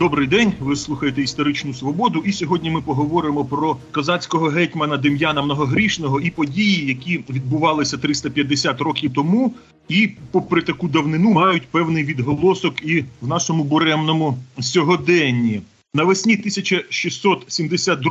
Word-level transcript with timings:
Добрий 0.00 0.26
день, 0.26 0.52
ви 0.60 0.76
слухаєте 0.76 1.22
історичну 1.22 1.74
свободу. 1.74 2.22
І 2.26 2.32
сьогодні 2.32 2.70
ми 2.70 2.80
поговоримо 2.80 3.44
про 3.44 3.76
козацького 3.92 4.46
гетьмана 4.46 4.96
Дем'яна 4.96 5.42
Многогрішного 5.42 6.20
і 6.20 6.30
події, 6.30 6.86
які 6.86 7.24
відбувалися 7.30 7.98
350 7.98 8.80
років 8.80 9.12
тому, 9.14 9.54
і, 9.88 10.10
попри 10.30 10.62
таку 10.62 10.88
давнину, 10.88 11.30
мають 11.30 11.68
певний 11.70 12.04
відголосок 12.04 12.82
і 12.82 13.04
в 13.20 13.28
нашому 13.28 13.64
буремному 13.64 14.38
сьогоденні. 14.60 15.60
Навесні 15.94 16.32
1672 16.32 18.10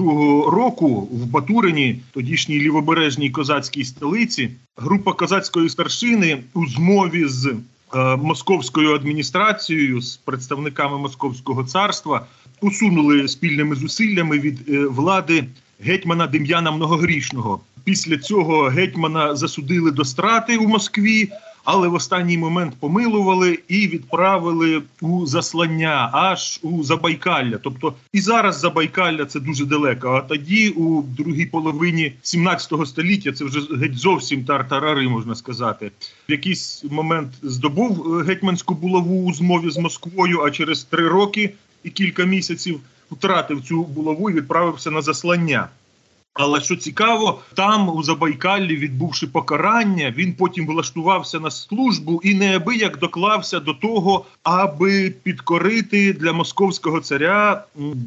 року 0.52 1.10
в 1.12 1.26
Батурині, 1.26 2.00
тодішній 2.12 2.60
лівобережній 2.60 3.30
козацькій 3.30 3.84
столиці, 3.84 4.50
група 4.78 5.14
козацької 5.14 5.70
старшини 5.70 6.38
у 6.54 6.68
змові 6.68 7.26
з 7.28 7.56
московською 8.18 8.96
адміністрацією 8.96 10.02
з 10.02 10.18
представниками 10.18 10.98
Московського 10.98 11.64
царства 11.64 12.26
усунули 12.62 13.28
спільними 13.28 13.76
зусиллями 13.76 14.40
від 14.40 14.70
е, 14.70 14.86
влади 14.86 15.46
гетьмана 15.80 16.28
Дем'яна 16.28 16.72
Многогрішного. 16.72 17.60
Після 17.84 18.18
цього 18.18 18.64
гетьмана 18.64 19.36
засудили 19.36 19.92
до 19.92 20.06
страти 20.06 20.58
у 20.58 20.68
Москві 20.68 21.30
але 21.72 21.88
в 21.88 21.94
останній 21.94 22.38
момент 22.38 22.74
помилували 22.80 23.60
і 23.68 23.88
відправили 23.88 24.82
у 25.02 25.26
заслання 25.26 26.10
аж 26.14 26.60
у 26.64 26.84
Забайкалля. 26.84 27.58
Тобто 27.64 27.94
і 28.14 28.22
зараз 28.22 28.60
Забайкалля 28.60 29.26
це 29.26 29.40
дуже 29.40 29.66
далеко. 29.66 30.10
А 30.10 30.22
тоді, 30.22 30.70
у 30.70 31.02
другій 31.02 31.46
половині 31.46 32.14
17 32.22 32.88
століття, 32.88 33.32
це 33.32 33.46
вже 33.46 33.60
геть 33.76 33.98
зовсім 33.98 34.46
тартарари, 34.46 35.10
можна 35.10 35.36
сказати. 35.36 35.92
В 36.30 36.32
якийсь 36.32 36.86
момент 36.92 37.34
здобув 37.42 38.20
е, 38.20 38.24
гетьманську 38.24 38.74
булаву 38.74 39.24
у 39.24 39.34
змові 39.34 39.70
з 39.70 39.78
Москвою, 39.78 40.42
а 40.42 40.52
через 40.52 40.84
три 40.84 41.08
роки 41.08 41.54
і 41.84 41.90
кілька 41.90 42.24
місяців 42.24 42.80
втратив 43.12 43.62
цю 43.62 43.84
булаву 43.84 44.30
і 44.30 44.34
відправився 44.34 44.92
на 44.92 45.02
заслання. 45.02 45.68
Але 46.34 46.62
що 46.62 46.76
цікаво, 46.76 47.42
там 47.54 47.90
у 47.90 48.04
Забайкаллі, 48.04 48.76
відбувши 48.76 49.28
покарання, 49.28 50.14
він 50.18 50.34
потім 50.34 50.68
влаштувався 50.68 51.40
на 51.40 51.52
службу 51.52 52.22
і 52.24 52.34
неабияк 52.34 53.00
доклався 53.00 53.60
до 53.60 53.74
того, 53.74 54.26
аби 54.44 55.10
підкорити 55.24 56.14
для 56.14 56.34
московського 56.34 57.00
царя 57.00 57.64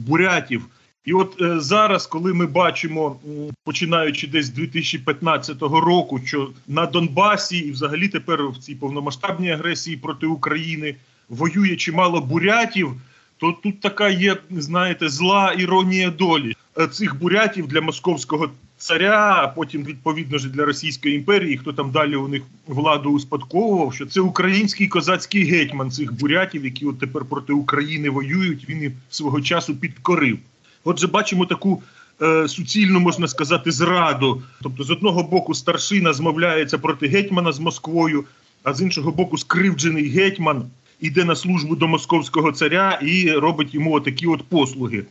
бурятів. 0.08 0.62
І 1.04 1.12
от 1.12 1.40
е, 1.40 1.60
зараз, 1.60 2.06
коли 2.06 2.34
ми 2.34 2.46
бачимо, 2.46 3.16
починаючи 3.64 4.26
десь 4.26 4.46
з 4.46 4.50
2015 4.50 5.62
року, 5.62 6.20
що 6.24 6.50
на 6.68 6.86
Донбасі 6.86 7.58
і 7.58 7.70
взагалі 7.70 8.08
тепер 8.08 8.48
в 8.48 8.56
цій 8.56 8.74
повномасштабній 8.74 9.50
агресії 9.50 9.96
проти 9.96 10.26
України 10.26 10.96
воює 11.28 11.76
чимало 11.76 12.20
бурятів 12.20 12.96
то 13.42 13.52
тут 13.62 13.80
така 13.80 14.08
є, 14.08 14.36
знаєте, 14.50 15.08
зла 15.08 15.52
іронія 15.52 16.10
долі 16.10 16.56
цих 16.90 17.18
бурятів 17.18 17.66
для 17.66 17.80
московського 17.80 18.50
царя, 18.76 19.42
а 19.42 19.48
потім 19.48 19.84
відповідно 19.84 20.38
ж 20.38 20.48
для 20.48 20.64
Російської 20.64 21.14
імперії, 21.14 21.56
хто 21.56 21.72
там 21.72 21.90
далі 21.90 22.16
у 22.16 22.28
них 22.28 22.42
владу 22.66 23.10
успадковував, 23.10 23.94
що 23.94 24.06
це 24.06 24.20
український 24.20 24.88
козацький 24.88 25.44
гетьман 25.44 25.90
цих 25.90 26.12
бурятів, 26.12 26.64
які 26.64 26.86
от 26.86 26.98
тепер 26.98 27.24
проти 27.24 27.52
України 27.52 28.10
воюють. 28.10 28.68
Він 28.68 28.82
і 28.82 28.92
свого 29.10 29.40
часу 29.40 29.76
підкорив. 29.76 30.38
Отже, 30.84 31.06
бачимо 31.06 31.46
таку. 31.46 31.82
Е, 32.22 32.48
суцільну 32.48 33.00
можна 33.00 33.28
сказати 33.28 33.70
зраду, 33.70 34.42
тобто 34.62 34.84
з 34.84 34.90
одного 34.90 35.22
боку 35.22 35.54
старшина 35.54 36.12
змовляється 36.12 36.78
проти 36.78 37.08
гетьмана 37.08 37.52
з 37.52 37.58
Москвою, 37.58 38.24
а 38.62 38.74
з 38.74 38.82
іншого 38.82 39.12
боку, 39.12 39.38
скривджений 39.38 40.08
гетьман 40.08 40.64
іде 41.00 41.24
на 41.24 41.36
службу 41.36 41.76
до 41.76 41.88
московського 41.88 42.52
царя 42.52 42.98
і 43.02 43.30
робить 43.30 43.74
йому 43.74 44.00
такі 44.00 44.26
от 44.26 44.42
послуги. 44.42 45.04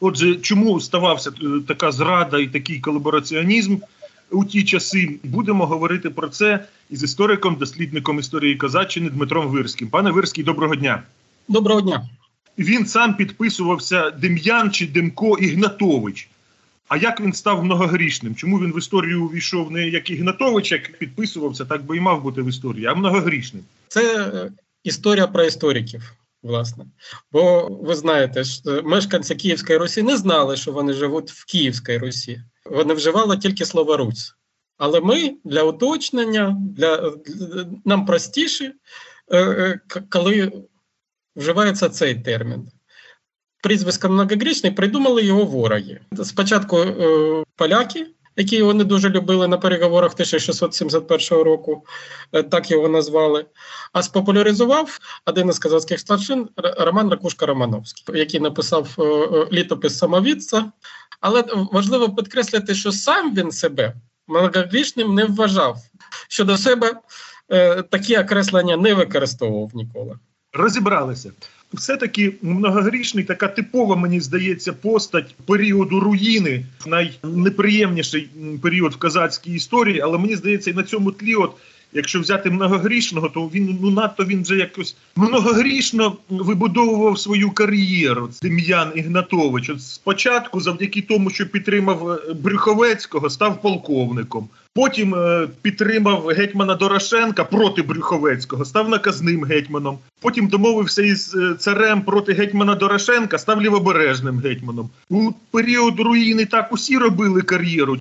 Отже, 0.00 0.36
чому 0.36 0.80
ставався 0.80 1.30
е, 1.30 1.44
така 1.68 1.92
зрада 1.92 2.38
і 2.38 2.46
такий 2.46 2.80
колабораціонізм 2.80 3.76
у 4.30 4.44
ті 4.44 4.64
часи? 4.64 5.18
Будемо 5.24 5.66
говорити 5.66 6.10
про 6.10 6.28
це 6.28 6.64
із 6.90 7.02
істориком, 7.02 7.56
дослідником 7.56 8.18
історії 8.18 8.56
Козаччини 8.56 9.10
Дмитром 9.10 9.46
Вирським. 9.46 9.88
Пане 9.88 10.10
Вирський, 10.10 10.44
доброго 10.44 10.76
дня. 10.76 11.02
Доброго 11.48 11.80
дня. 11.80 12.08
Він 12.58 12.86
сам 12.86 13.14
підписувався 13.14 14.10
Дем'ян 14.10 14.70
чи 14.70 14.86
Демко 14.86 15.38
Ігнатович. 15.38 16.28
А 16.88 16.96
як 16.96 17.20
він 17.20 17.32
став 17.32 17.64
многогрішним? 17.64 18.34
Чому 18.34 18.58
він 18.58 18.72
в 18.72 18.78
історію 18.78 19.24
увійшов 19.24 19.70
не 19.70 19.88
як 19.88 20.10
Ігнатович, 20.10 20.72
як 20.72 20.98
підписувався, 20.98 21.64
так 21.64 21.84
би 21.84 21.96
і 21.96 22.00
мав 22.00 22.22
бути 22.22 22.42
в 22.42 22.48
історії, 22.48 22.86
а 22.86 22.94
многогрішним? 22.94 23.64
Це 23.88 24.28
е, 24.28 24.52
історія 24.84 25.26
про 25.26 25.44
істориків. 25.44 26.12
Власне, 26.42 26.86
бо 27.32 27.68
ви 27.68 27.94
знаєте, 27.94 28.44
що 28.44 28.82
мешканці 28.82 29.34
Київської 29.34 29.78
Русі 29.78 30.02
не 30.02 30.16
знали, 30.16 30.56
що 30.56 30.72
вони 30.72 30.92
живуть 30.92 31.30
в 31.30 31.44
Київській 31.44 31.98
Русі. 31.98 32.42
Вони 32.64 32.94
вживали 32.94 33.38
тільки 33.38 33.64
слово 33.64 33.96
Русь. 33.96 34.34
Але 34.76 35.00
ми 35.00 35.36
для 35.44 35.62
уточнення, 35.62 36.56
для, 36.76 37.12
нам 37.84 38.06
простіше, 38.06 38.72
е, 39.28 39.38
е, 39.38 39.80
коли 40.10 40.52
вживається 41.36 41.88
цей 41.88 42.14
термін. 42.14 42.68
Прізвисько 43.62 44.08
многогрішний 44.08 44.72
придумали 44.72 45.24
його 45.24 45.44
вороги. 45.44 46.00
Спочатку 46.24 46.78
е, 46.78 47.44
поляки, 47.56 48.06
які 48.38 48.62
вони 48.62 48.84
дуже 48.84 49.10
любили 49.10 49.48
на 49.48 49.58
переговорах 49.58 50.12
1671 50.12 51.44
року, 51.44 51.84
е, 52.32 52.42
так 52.42 52.70
його 52.70 52.88
назвали. 52.88 53.46
А 53.92 54.02
спопуляризував 54.02 54.98
один 55.26 55.48
із 55.48 55.58
казацьких 55.58 56.00
старшин 56.00 56.48
Роман 56.56 57.10
Ракушка 57.10 57.46
Романовський, 57.46 58.18
який 58.18 58.40
написав 58.40 58.88
е, 58.98 59.02
е, 59.02 59.48
літопис 59.52 59.98
самовідця. 59.98 60.72
Але 61.20 61.44
важливо 61.72 62.14
підкреслити, 62.14 62.74
що 62.74 62.92
сам 62.92 63.34
він 63.34 63.50
себе 63.50 63.94
многогрішним 64.28 65.14
не 65.14 65.24
вважав, 65.24 65.78
що 66.28 66.44
до 66.44 66.56
себе 66.56 66.92
такі 67.90 68.18
окреслення 68.18 68.76
не 68.76 68.94
використовував 68.94 69.70
ніколи. 69.74 70.18
Розібралися 70.52 71.32
все-таки 71.74 72.34
многогрішний, 72.42 73.24
така 73.24 73.48
типова, 73.48 73.96
мені 73.96 74.20
здається, 74.20 74.72
постать 74.72 75.34
періоду 75.46 76.00
руїни, 76.00 76.64
найнеприємніший 76.86 78.28
період 78.62 78.92
в 78.92 78.96
казацькій 78.96 79.52
історії, 79.52 80.00
але 80.00 80.18
мені 80.18 80.36
здається, 80.36 80.70
і 80.70 80.74
на 80.74 80.82
цьому 80.82 81.12
тлі, 81.12 81.34
от 81.34 81.50
якщо 81.92 82.20
взяти 82.20 82.50
многогрішного, 82.50 83.28
то 83.28 83.40
він 83.54 83.78
ну 83.82 83.90
надто 83.90 84.24
він 84.24 84.42
вже 84.42 84.56
якось 84.56 84.96
многогрішно 85.16 86.16
вибудовував 86.28 87.18
свою 87.18 87.50
кар'єру. 87.50 88.30
Дем'ян 88.42 88.92
Ігнатович. 88.94 89.70
От 89.70 89.82
спочатку, 89.82 90.60
завдяки 90.60 91.02
тому, 91.02 91.30
що 91.30 91.46
підтримав 91.46 92.10
е, 92.10 92.34
Брюховецького, 92.34 93.30
став 93.30 93.62
полковником. 93.62 94.48
Потім 94.78 95.14
е, 95.14 95.48
підтримав 95.62 96.26
гетьмана 96.26 96.74
Дорошенка 96.74 97.44
проти 97.44 97.82
Брюховецького, 97.82 98.64
став 98.64 98.88
наказним 98.88 99.44
гетьманом. 99.44 99.98
Потім 100.20 100.48
домовився 100.48 101.02
із 101.02 101.34
е, 101.34 101.54
царем 101.58 102.02
проти 102.02 102.32
гетьмана 102.32 102.74
Дорошенка, 102.74 103.38
став 103.38 103.62
лівобережним 103.62 104.38
гетьманом. 104.38 104.90
У 105.10 105.30
період 105.50 106.00
руїни 106.00 106.46
так 106.46 106.72
усі 106.72 106.98
робили 106.98 107.42
кар'єру. 107.42 107.96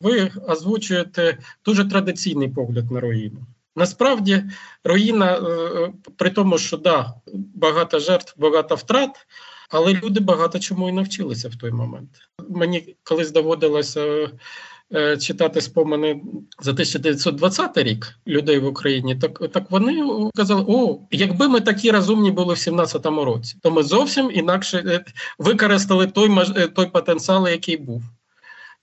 Ви 0.00 0.30
озвучуєте 0.48 1.38
дуже 1.64 1.84
традиційний 1.84 2.48
погляд 2.48 2.90
на 2.90 3.00
руїну. 3.00 3.38
Насправді, 3.76 4.44
руїна, 4.84 5.36
е, 5.36 5.92
при 6.16 6.30
тому, 6.30 6.58
що 6.58 6.76
да, 6.76 7.14
багато 7.54 7.98
жертв, 7.98 8.34
багато 8.36 8.74
втрат, 8.74 9.10
але 9.70 9.92
люди 9.92 10.20
багато 10.20 10.58
чому 10.58 10.88
і 10.88 10.92
навчилися 10.92 11.48
в 11.48 11.56
той 11.56 11.70
момент. 11.70 12.10
Мені 12.48 12.94
колись 13.04 13.30
доводилося 13.30 14.00
е, 14.00 14.30
читати 15.20 15.60
спомини 15.60 16.22
за 16.62 16.70
1920 16.70 17.76
рік 17.76 18.18
людей 18.26 18.58
в 18.58 18.66
Україні. 18.66 19.16
Так 19.16 19.48
так 19.52 19.70
вони 19.70 20.04
казали: 20.34 20.64
о, 20.68 20.98
якби 21.10 21.48
ми 21.48 21.60
такі 21.60 21.90
розумні 21.90 22.30
були 22.30 22.54
в 22.54 22.56
17-му 22.56 23.24
році, 23.24 23.56
то 23.62 23.70
ми 23.70 23.82
зовсім 23.82 24.30
інакше 24.34 24.84
е, 24.86 25.04
використали 25.38 26.06
той 26.06 26.30
той 26.74 26.86
потенціал, 26.86 27.48
який 27.48 27.76
був 27.76 28.02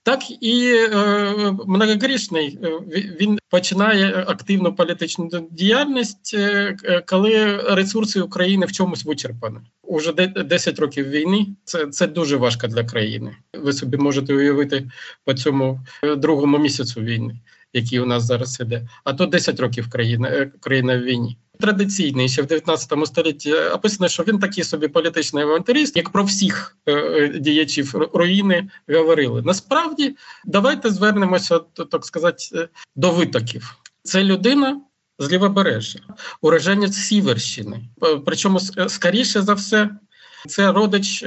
так 0.02 0.20
і 0.40 0.74
е, 0.92 1.54
многогрішний 1.66 2.58
е, 2.62 2.68
він 3.20 3.38
починає 3.48 4.24
активну 4.26 4.74
політичну 4.74 5.48
діяльність, 5.50 6.34
е, 6.34 6.76
е, 6.84 7.02
коли 7.06 7.56
ресурси 7.56 8.20
України 8.20 8.66
в 8.66 8.72
чомусь 8.72 9.04
вичерпані. 9.04 9.58
Уже 9.82 10.12
10 10.12 10.78
років 10.78 11.08
війни. 11.08 11.46
Це 11.64 11.86
це 11.86 12.06
дуже 12.06 12.36
важко 12.36 12.66
для 12.66 12.84
країни. 12.84 13.36
Ви 13.54 13.72
собі 13.72 13.96
можете 13.96 14.34
уявити 14.34 14.90
по 15.24 15.34
цьому 15.34 15.80
другому 16.16 16.58
місяцю 16.58 17.00
війни, 17.00 17.40
який 17.72 18.00
у 18.00 18.06
нас 18.06 18.24
зараз 18.24 18.60
іде. 18.60 18.88
А 19.04 19.12
то 19.12 19.26
10 19.26 19.60
років 19.60 19.90
країна 19.90 20.50
країна 20.60 20.96
в 20.96 21.02
війні 21.02 21.36
традиційний 21.60 22.28
ще 22.28 22.42
в 22.42 22.46
19 22.46 23.06
столітті 23.06 23.54
описано, 23.54 24.08
що 24.08 24.22
він 24.22 24.38
такий 24.38 24.64
собі 24.64 24.88
політичний 24.88 25.44
авантюрист, 25.44 25.96
як 25.96 26.10
про 26.10 26.24
всіх 26.24 26.76
е, 26.86 26.92
е, 26.92 27.28
діячів 27.28 27.94
руїни 28.14 28.68
говорили. 28.88 29.42
Насправді, 29.42 30.16
давайте 30.44 30.90
звернемося, 30.90 31.58
так 31.90 32.06
сказати, 32.06 32.44
е, 32.54 32.68
до 32.96 33.10
витоків. 33.10 33.76
Це 34.02 34.24
людина, 34.24 34.80
з 35.18 35.32
лівобережжя, 35.32 35.98
уроженець 36.42 36.96
Сіверщини. 36.96 37.80
Причому 38.26 38.60
скоріше 38.88 39.42
за 39.42 39.54
все, 39.54 39.90
це 40.48 40.72
родич 40.72 41.24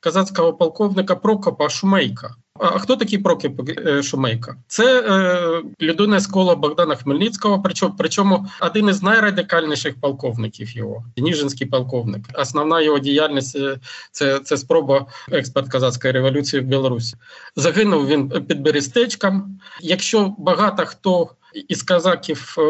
казацького 0.00 0.54
полковника 0.54 1.16
Прокопа 1.16 1.68
Шумейка. 1.68 2.34
А 2.60 2.78
хто 2.78 2.96
такий 2.96 3.18
Прокіп 3.18 3.78
е, 3.86 4.02
Шумейка? 4.02 4.56
Це 4.66 5.00
е, 5.00 5.62
людина 5.80 6.20
з 6.20 6.26
кола 6.26 6.54
Богдана 6.54 6.94
Хмельницького, 6.96 7.62
причому 7.62 7.94
причому 7.98 8.46
один 8.60 8.88
із 8.88 9.02
найрадикальніших 9.02 10.00
полковників 10.00 10.76
його, 10.76 11.04
Ніжинський 11.16 11.66
полковник. 11.66 12.22
Основна 12.34 12.80
його 12.80 12.98
діяльність 12.98 13.56
е, 13.56 13.78
це 14.12 14.38
це 14.38 14.56
спроба 14.56 15.06
експорт 15.32 15.68
казацької 15.68 16.12
революції 16.12 16.62
в 16.62 16.64
Білорусі. 16.64 17.16
Загинув 17.56 18.06
він 18.06 18.28
під 18.28 18.60
Берестечком. 18.60 19.60
Якщо 19.80 20.34
багато 20.38 20.86
хто 20.86 21.30
із 21.68 21.82
казаків 21.82 22.54
е, 22.58 22.62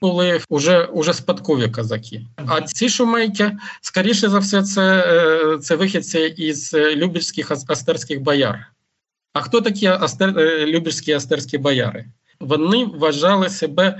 були 0.00 0.40
вже 0.50 0.84
уже 0.84 1.14
спадкові 1.14 1.68
казаки. 1.68 2.26
А 2.46 2.60
ці 2.60 2.88
шумейки, 2.88 3.58
скоріше 3.80 4.28
за 4.28 4.38
все, 4.38 4.62
це 4.62 5.58
це 5.62 5.76
вихідці 5.76 6.18
із 6.18 6.74
любівських 6.74 7.50
астерських 7.50 8.20
бояр. 8.20 8.72
А 9.32 9.40
хто 9.40 9.60
такі 9.60 9.86
астер, 9.86 10.38
е, 10.38 10.66
любірські 10.66 11.12
астерські 11.12 11.58
бояри? 11.58 12.06
Вони 12.40 12.84
вважали 12.84 13.48
себе 13.48 13.98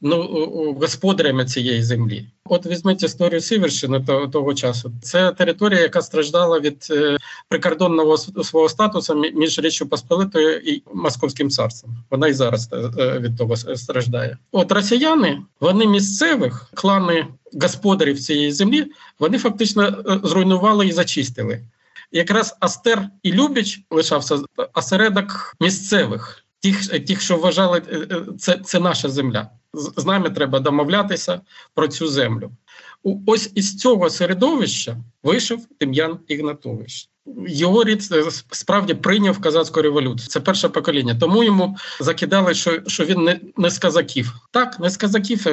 ну, 0.00 0.76
господарями 0.80 1.44
цієї 1.44 1.82
землі. 1.82 2.26
От 2.44 2.66
візьміть 2.66 3.02
історію 3.02 3.40
Сіверщини 3.40 4.00
того, 4.32 4.54
часу. 4.54 4.92
Це 5.02 5.32
територія, 5.32 5.80
яка 5.80 6.02
страждала 6.02 6.60
від 6.60 6.86
е, 6.90 7.16
прикордонного 7.48 8.16
свого 8.16 8.68
статусу 8.68 9.14
між 9.34 9.58
Річчю 9.58 9.86
Посполитою 9.86 10.58
і 10.58 10.82
Московським 10.94 11.50
царством. 11.50 11.96
Вона 12.10 12.28
і 12.28 12.32
зараз 12.32 12.68
е, 12.72 13.18
від 13.18 13.38
того 13.38 13.56
страждає. 13.56 14.38
От 14.52 14.72
росіяни, 14.72 15.42
вони 15.60 15.86
місцевих 15.86 16.70
клани 16.74 17.26
господарів 17.62 18.20
цієї 18.20 18.52
землі, 18.52 18.86
вони 19.18 19.38
фактично 19.38 20.04
зруйнували 20.24 20.86
і 20.86 20.92
зачистили 20.92 21.60
якраз 22.12 22.56
Астер 22.60 23.08
і 23.22 23.32
Любіч 23.32 23.80
лишався 23.90 24.38
осередок 24.74 25.56
місцевих, 25.60 26.44
тих, 26.62 26.88
тих, 27.06 27.20
що 27.20 27.36
вважали, 27.36 27.82
е, 27.92 28.06
е, 28.10 28.22
це 28.38 28.58
це 28.64 28.80
наша 28.80 29.08
земля. 29.08 29.50
З 29.96 30.06
нами 30.06 30.30
треба 30.30 30.60
домовлятися 30.60 31.40
про 31.74 31.88
цю 31.88 32.08
землю. 32.08 32.50
Ось 33.26 33.50
із 33.54 33.76
цього 33.76 34.10
середовища 34.10 34.96
вийшов 35.22 35.66
Дем'ян 35.80 36.18
Ігнатович. 36.28 37.08
Його 37.48 37.84
рід 37.84 38.08
е, 38.12 38.24
справді 38.50 38.94
прийняв 38.94 39.40
казацьку 39.40 39.82
революцію. 39.82 40.28
Це 40.28 40.40
перше 40.40 40.68
покоління. 40.68 41.16
Тому 41.20 41.44
йому 41.44 41.76
закидали, 42.00 42.54
що 42.54 42.80
що 42.86 43.04
він 43.04 43.24
не 43.24 43.40
не 43.56 43.70
з 43.70 43.78
казаків. 43.78 44.32
Так, 44.50 44.80
не 44.80 44.90
з 44.90 44.96
казаків. 44.96 45.46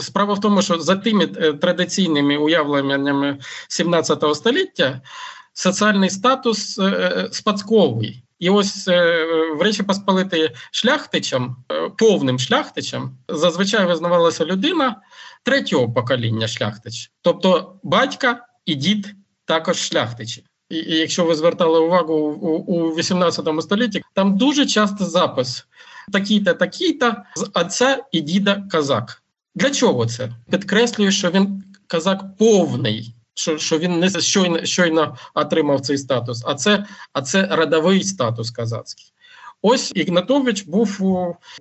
Справа 0.00 0.34
в 0.34 0.40
тому, 0.40 0.62
що 0.62 0.78
за 0.78 0.96
тими 0.96 1.26
традиційними 1.60 2.36
уявленнями 2.36 3.38
17 3.68 4.34
століття 4.34 5.00
соціальний 5.54 6.10
статус 6.10 6.78
е, 6.78 6.82
е, 6.82 7.28
спадковий. 7.32 8.24
І 8.38 8.50
ось 8.50 8.88
е, 8.88 9.24
в 9.58 9.62
Речі 9.62 9.82
Посполитої 9.82 10.50
шляхтичем, 10.70 11.56
повним 11.98 12.38
шляхтичем, 12.38 13.16
зазвичай 13.28 13.86
визнавалася 13.86 14.44
людина 14.44 14.96
третього 15.42 15.92
покоління 15.92 16.48
шляхтич, 16.48 17.10
тобто 17.22 17.76
батька 17.82 18.46
і 18.66 18.74
дід 18.74 19.14
також 19.44 19.76
шляхтичі. 19.76 20.44
І, 20.68 20.76
і 20.76 20.96
якщо 20.96 21.24
ви 21.24 21.34
звертали 21.34 21.80
увагу 21.80 22.14
у, 22.14 22.48
у 22.48 22.94
18 22.94 23.62
столітті, 23.62 24.02
там 24.14 24.36
дуже 24.36 24.66
часто 24.66 25.04
запис 25.04 25.66
такий-то, 26.12 26.54
такий-то 26.54 27.16
з 27.36 27.50
отця 27.54 28.04
і 28.12 28.20
діда 28.20 28.64
казак. 28.70 29.22
Для 29.54 29.70
чого 29.70 30.06
це? 30.06 30.32
Підкреслюю, 30.50 31.12
що 31.12 31.30
він 31.30 31.64
казак 31.86 32.36
повний 32.38 33.13
що 33.34 33.58
що 33.58 33.78
він 33.78 33.98
не 33.98 34.20
щойно 34.20 34.64
щойно 34.64 35.16
отримав 35.34 35.80
цей 35.80 35.98
статус, 35.98 36.42
а 36.46 36.54
це 36.54 36.86
а 37.12 37.22
це 37.22 37.48
родовий 37.50 38.04
статус 38.04 38.50
казацький. 38.50 39.06
Ось 39.62 39.92
Ігнатович 39.94 40.62
був 40.62 40.98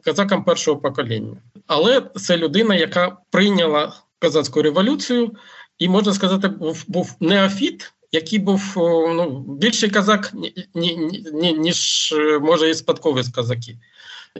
казаком 0.04 0.44
першого 0.44 0.78
покоління, 0.78 1.38
але 1.68 2.02
це 2.16 2.38
людина, 2.38 2.76
яка 2.76 3.18
прийняла 3.32 3.94
казацьку 4.20 4.62
революцію, 4.62 5.32
і 5.80 5.90
можна 5.90 6.14
сказати, 6.14 6.48
був 6.48 6.84
був 6.88 7.16
неофіт, 7.20 7.94
який 8.12 8.40
був 8.40 8.74
ну, 9.16 9.46
більший 9.48 9.90
казак, 9.90 10.32
ні, 10.34 10.66
ні, 10.76 11.24
ні, 11.34 11.54
ніж 11.54 12.14
може 12.42 12.70
і 12.70 12.74
спадкові 12.74 13.24
казаки. 13.36 13.78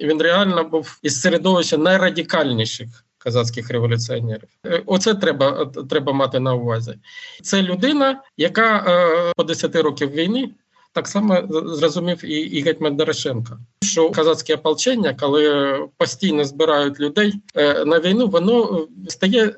Він 0.02 0.22
реально 0.22 0.64
був 0.64 1.00
із 1.02 1.22
середовища 1.22 1.78
найрадикальніших 1.78 3.06
казацьких 3.24 3.70
революціонерів. 3.70 4.50
Е, 4.66 4.84
оце 4.86 5.14
треба 5.14 5.66
треба 5.90 6.14
мати 6.14 6.40
на 6.40 6.54
увазі. 6.54 6.96
Це 7.42 7.62
людина, 7.62 8.22
яка 8.38 8.78
е, 8.78 9.34
по 9.36 9.44
10 9.44 9.76
років 9.76 10.12
війни. 10.12 10.50
Так 10.96 11.08
само 11.08 11.48
зрозумів 11.52 12.26
і 12.26 12.34
і 12.34 12.62
Гетьман 12.62 12.96
Дорошенко, 12.96 13.58
що 13.84 14.12
казацьке 14.12 14.56
ополчення, 14.56 15.16
коли 15.20 15.76
постійно 15.98 16.46
збирають 16.46 17.00
людей 17.00 17.34
е, 17.56 17.86
на 17.86 18.00
війну, 18.00 18.28
воно 18.28 18.88
стає 19.08 19.54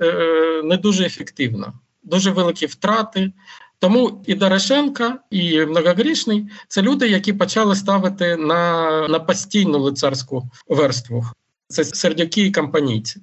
не 0.63 0.77
дуже 0.77 1.05
ефективно, 1.05 1.73
дуже 2.03 2.31
великі 2.31 2.65
втрати. 2.65 3.31
Тому 3.79 4.23
і 4.25 4.35
Дорошенко, 4.35 5.13
і 5.31 5.65
Многогрішний 5.65 6.47
це 6.67 6.81
люди, 6.81 7.07
які 7.07 7.33
почали 7.33 7.75
ставити 7.75 8.35
на 8.35 9.07
на 9.07 9.19
постійну 9.19 9.79
лицарську 9.79 10.49
верству. 10.67 11.25
Це 11.67 11.83
сердюки 11.83 12.41
і 12.41 12.51
компанійці. 12.51 13.21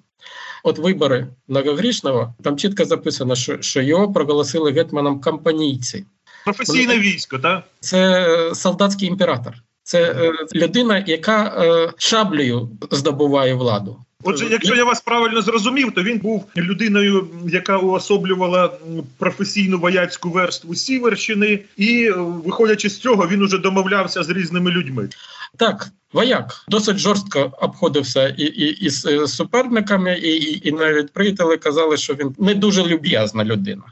От 0.64 0.78
вибори 0.78 1.26
многогрішного, 1.48 2.34
там 2.44 2.56
чітко 2.56 2.84
записано, 2.84 3.34
що 3.34 3.62
що 3.62 3.82
його 3.82 4.12
проголосили 4.12 4.72
гетьманом 4.72 5.20
компанійці. 5.20 6.04
Професійне 6.44 6.98
військо, 6.98 7.38
так? 7.38 7.64
Це 7.80 8.26
е, 8.28 8.54
солдатський 8.54 9.08
імператор. 9.08 9.54
Це 9.82 10.02
е, 10.02 10.32
людина, 10.54 11.04
яка 11.06 11.44
е, 11.44 11.92
шаблею 11.96 12.70
здобуває 12.90 13.54
владу. 13.54 13.96
Отже, 14.24 14.48
якщо 14.50 14.74
я 14.74 14.84
вас 14.84 15.00
правильно 15.00 15.42
зрозумів, 15.42 15.92
то 15.94 16.02
він 16.02 16.18
був 16.18 16.48
людиною, 16.56 17.28
яка 17.48 17.78
уособлювала 17.78 18.70
професійну 19.18 19.78
вояцьку 19.78 20.30
верству 20.30 20.74
Сіверщини, 20.74 21.58
і 21.76 22.10
виходячи 22.16 22.90
з 22.90 22.98
цього, 22.98 23.28
він 23.28 23.42
уже 23.42 23.58
домовлявся 23.58 24.22
з 24.22 24.30
різними 24.30 24.70
людьми. 24.70 25.08
Так, 25.56 25.88
вояк 26.12 26.64
досить 26.69 26.99
жорстко 26.99 27.52
обходився 27.60 28.28
і 28.28 28.43
і, 28.43 28.87
і 28.87 28.90
з 28.90 29.26
суперниками, 29.26 30.19
і, 30.19 30.28
і, 30.28 30.69
і 30.69 30.72
навіть 30.72 31.12
приятели 31.12 31.56
казали, 31.56 31.96
що 31.96 32.15
він 32.15 32.34
не 32.38 32.55
дуже 32.55 32.86
люб'язна 32.86 33.44
людина. 33.44 33.82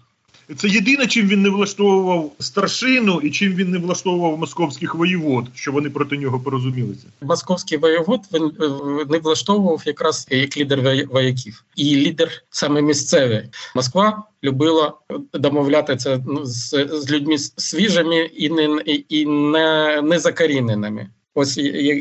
Це 0.56 0.68
єдине, 0.68 1.06
чим 1.06 1.28
він 1.28 1.42
не 1.42 1.49
влаштовував 1.50 2.32
старшину 2.38 3.20
і 3.20 3.30
чим 3.30 3.52
він 3.54 3.70
не 3.70 3.78
влаштовував 3.78 4.38
московських 4.38 4.94
воєвод, 4.94 5.46
що 5.54 5.73
вони 5.73 5.90
проти 5.90 6.16
нього 6.16 6.40
порозумілися. 6.40 7.06
Московський 7.23 7.78
воєвод 7.78 8.20
він 8.34 8.52
е, 8.61 8.68
не 9.08 9.18
влаштовував 9.18 9.82
якраз 9.87 10.26
як 10.30 10.56
лідер 10.56 11.06
вояків, 11.11 11.64
і 11.76 11.96
лідер 11.96 12.28
саме 12.50 12.82
місцевий. 12.82 13.42
Москва 13.75 14.23
любила 14.44 14.92
домовлятися 15.32 16.23
ну, 16.26 16.44
з, 16.44 16.88
з 16.92 17.11
людьми 17.11 17.38
свіжими 17.38 18.16
і 18.16 18.50
не 18.50 18.64
і 19.08 19.26
не, 19.26 20.02
не 20.02 20.18
закоріненими. 20.18 21.11
Ось 21.40 21.56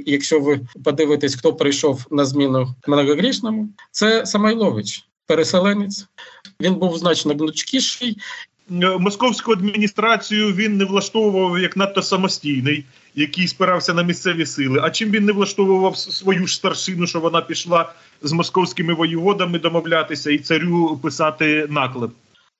якщо 0.06 0.40
ви 0.40 0.60
подивитесь, 0.84 1.36
хто 1.36 1.54
прийшов 1.54 2.06
на 2.12 2.26
зміну 2.26 2.76
многогрішному, 2.88 3.70
це 3.92 4.26
Самойлович, 4.26 5.04
переселенець. 5.28 6.06
Він 6.62 6.76
був 6.76 6.98
значно 6.98 7.34
гнучкіший. 7.34 8.18
Е, 8.72 8.98
московську 8.98 9.52
адміністрацію 9.52 10.54
він 10.54 10.78
не 10.78 10.86
влаштовував 10.86 11.60
як 11.60 11.78
надто 11.78 12.02
самостійний, 12.02 12.86
який 13.16 13.48
спирався 13.48 13.94
на 13.94 14.04
місцеві 14.04 14.46
сили. 14.46 14.80
А 14.84 14.90
чим 14.90 15.12
він 15.12 15.26
не 15.26 15.32
влаштовував 15.32 15.98
свою 15.98 16.48
ж 16.48 16.56
старшину, 16.56 17.08
що 17.08 17.20
вона 17.20 17.42
пішла 17.42 17.94
з 18.22 18.32
московськими 18.32 18.94
воєводами 18.94 19.60
домовлятися 19.60 20.32
і 20.32 20.38
царю 20.38 21.00
писати 21.04 21.68
наклеп? 21.70 22.12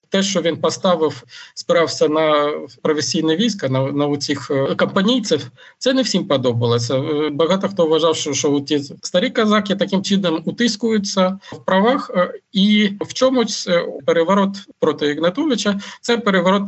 Те, 0.10 0.24
що 0.24 0.42
він 0.42 0.58
поставив, 0.58 1.24
спирався 1.54 2.08
на 2.08 2.54
професійне 2.82 3.36
військо, 3.36 3.70
на 3.70 3.92
на 3.92 4.18
цих 4.18 4.52
е, 4.52 4.76
компанійців, 4.76 5.52
це 5.78 5.94
не 5.94 6.02
всім 6.02 6.28
подобалося. 6.28 6.96
Е, 6.96 7.30
багато 7.30 7.70
хто 7.70 7.86
вважав, 7.86 8.16
що 8.16 8.34
що 8.34 8.60
ті 8.60 8.80
старі 9.02 9.30
казаки 9.30 9.76
таким 9.76 10.04
чином 10.04 10.42
утискуються 10.46 11.40
в 11.52 11.66
правах, 11.66 12.12
е, 12.16 12.34
і 12.52 12.92
в 13.02 13.14
чомусь 13.14 13.70
переворот 14.06 14.58
проти 14.80 15.08
Ігнатовича 15.08 15.80
це 16.02 16.18
переворот 16.18 16.64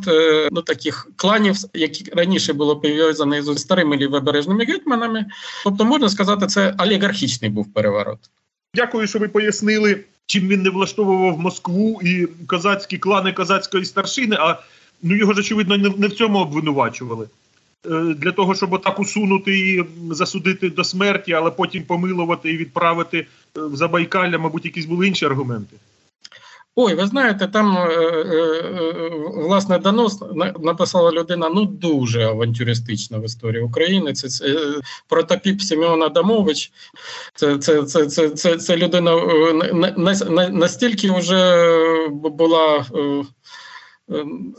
ну, 0.52 0.62
таких 0.62 1.08
кланів, 1.16 1.56
які 1.74 2.12
раніше 2.12 2.54
було 2.54 2.76
пов'язані 2.76 3.42
з 3.42 3.58
старими 3.58 3.98
лівобережними 3.98 4.66
гетьманами. 4.66 5.26
Тобто, 5.64 5.86
можна 5.86 6.10
сказати, 6.10 6.48
це 6.48 6.76
олігархічний 6.80 7.52
був 7.52 7.74
переворот. 7.74 8.20
Дякую, 8.74 9.08
що 9.08 9.20
ви 9.20 9.28
пояснили 9.28 10.04
чим 10.32 10.48
він 10.48 10.62
не 10.62 10.70
влаштовував 10.70 11.40
Москву 11.40 12.00
і 12.04 12.28
козацькі 12.48 12.98
клани 12.98 13.34
козацької 13.34 13.86
старшини. 13.86 14.36
А 14.40 14.56
ну 15.04 15.16
його 15.16 15.34
ж 15.34 15.40
очевидно 15.40 15.78
не 15.78 16.08
в 16.08 16.14
цьому 16.14 16.40
обвинувачували. 16.40 17.28
для 18.16 18.32
того, 18.32 18.56
щоб 18.56 18.74
отак 18.74 19.00
усунути 19.00 19.60
і 19.60 19.84
засудити 20.12 20.70
до 20.70 20.84
смерті, 20.84 21.34
але 21.34 21.52
потім 21.52 21.84
помилувати 21.84 22.52
і 22.52 22.58
відправити 22.58 23.28
в 23.56 23.76
Забайкалля, 23.76 24.38
мабуть, 24.38 24.66
якісь 24.66 24.86
були 24.86 25.08
інші 25.08 25.26
аргументи. 25.26 25.76
Ой, 26.76 26.96
ви 26.96 27.08
знаєте, 27.08 27.48
там 27.48 27.78
е, 27.78 27.82
е, 27.82 29.10
власне 29.36 29.80
донос 29.80 30.24
написала 30.60 31.12
людина 31.12 31.50
ну 31.50 31.66
дуже 31.66 32.24
авантюристична 32.24 33.18
в 33.18 33.26
історії 33.26 33.64
України. 33.64 34.14
Це, 34.14 34.30
це 34.30 34.56
протопіп 35.08 35.62
Семен 35.62 36.04
Адамович. 36.04 36.72
Це 37.36 37.58
це, 37.58 37.84
це, 37.84 38.06
це, 38.06 38.30
це, 38.30 38.58
це 38.58 38.78
людина 38.78 39.16
настільки 40.50 41.12
вже 41.12 41.68
була. 42.10 42.86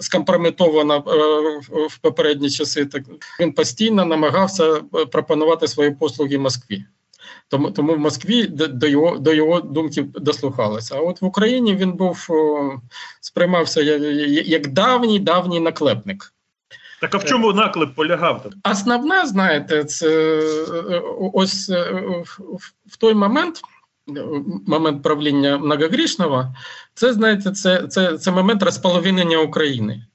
Скомпрометована 0.00 0.96
в 1.88 1.98
попередні 2.00 2.50
часи, 2.50 2.86
так 2.86 3.02
він 3.40 3.52
постійно 3.52 4.04
намагався 4.04 4.80
пропонувати 5.12 5.68
свої 5.68 5.90
послуги 5.90 6.38
Москві. 6.38 6.84
Тому 7.52 7.70
тому 7.70 7.94
в 7.94 7.98
Москві 7.98 8.46
до 8.46 8.86
його 8.86 9.18
до 9.18 9.32
його 9.32 9.60
думки 9.60 10.02
дослухалися. 10.14 10.96
А 10.96 11.00
от 11.00 11.22
в 11.22 11.24
Україні 11.24 11.76
він 11.76 11.92
був 11.92 12.28
сприймався 13.20 13.82
як, 13.82 14.68
давній 14.68 15.18
давній 15.18 15.60
наклепник. 15.60 16.34
Так 17.00 17.14
а 17.14 17.18
в 17.18 17.24
чому 17.24 17.52
наклеп 17.52 17.94
полягав? 17.94 18.42
там? 18.42 18.52
Основна, 18.72 19.26
знаєте, 19.26 19.84
це 19.84 20.40
ось 21.32 21.68
в 22.86 22.96
той 22.98 23.14
момент. 23.14 23.60
Момент 24.66 25.02
правління 25.02 25.58
многогрішного, 25.58 26.54
це 26.94 27.12
знаєте, 27.12 27.50
це 27.50 27.86
це, 27.86 28.18
це 28.18 28.30
момент 28.30 28.62
розполовинення 28.62 29.38
України. 29.38 30.06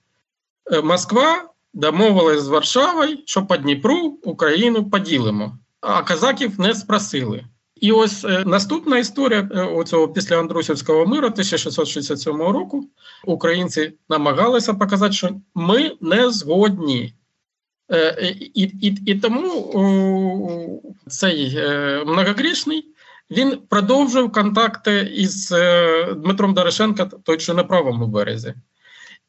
Москва 0.83 1.49
домовилась 1.73 2.41
з 2.41 2.47
Варшавою, 2.47 3.17
що 3.25 3.45
по 3.45 3.57
Дніпру 3.57 4.19
Україну 4.23 4.89
поділимо 4.89 5.57
а 5.81 6.03
казаків 6.03 6.59
не 6.59 6.75
спросили. 6.75 7.45
І 7.81 7.91
ось 7.91 8.25
е, 8.25 8.43
наступна 8.45 8.97
історія 8.97 9.49
е, 9.51 9.61
оцього 9.61 10.07
після 10.07 10.39
Андрусівського 10.39 11.05
миру 11.05 11.27
1667 11.27 12.41
року 12.41 12.89
українці 13.25 13.93
намагалися 14.09 14.73
показати, 14.73 15.13
що 15.13 15.29
ми 15.55 15.91
не 16.01 16.29
згодні. 16.29 17.13
Е, 17.91 18.35
і 18.39 18.63
і, 18.63 19.11
і 19.11 19.15
тому 19.15 20.95
цей 21.07 21.57
многогрішний 22.05 22.85
він 23.31 23.57
продовжив 23.69 24.31
контакти 24.31 25.11
із 25.15 25.53
Дмитром 26.15 26.53
Дорошенко, 26.53 27.09
той, 27.23 27.39
що 27.39 27.53
на 27.53 27.63
правому 27.63 28.07
березі 28.07 28.53